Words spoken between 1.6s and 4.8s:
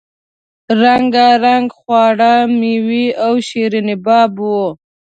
خواړه میوې او شیریني باب وو.